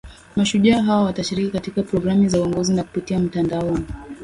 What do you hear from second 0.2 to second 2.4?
mashujaa hao watashiriki katika programu ya